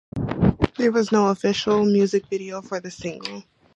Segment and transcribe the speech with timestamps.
[0.79, 3.43] There was no official music video for the single.